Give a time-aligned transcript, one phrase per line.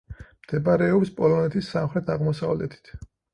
[0.45, 2.93] მდებარეობს პოლონეთის სამხრეთ-აღმოსავლეთით.